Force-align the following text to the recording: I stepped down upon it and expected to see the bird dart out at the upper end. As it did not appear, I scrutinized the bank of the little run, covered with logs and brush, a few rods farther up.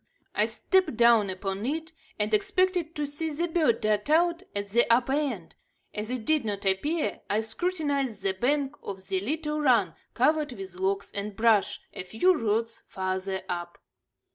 I 0.33 0.45
stepped 0.45 0.97
down 0.97 1.29
upon 1.29 1.63
it 1.67 1.93
and 2.17 2.33
expected 2.33 2.95
to 2.95 3.05
see 3.05 3.29
the 3.29 3.47
bird 3.47 3.81
dart 3.81 4.09
out 4.09 4.41
at 4.55 4.69
the 4.69 4.91
upper 4.91 5.13
end. 5.13 5.53
As 5.93 6.09
it 6.09 6.25
did 6.25 6.43
not 6.43 6.65
appear, 6.65 7.21
I 7.29 7.41
scrutinized 7.41 8.23
the 8.23 8.31
bank 8.33 8.73
of 8.81 9.07
the 9.09 9.19
little 9.19 9.61
run, 9.61 9.93
covered 10.15 10.53
with 10.53 10.79
logs 10.79 11.11
and 11.11 11.35
brush, 11.35 11.81
a 11.93 12.01
few 12.03 12.33
rods 12.35 12.81
farther 12.87 13.43
up. 13.47 13.77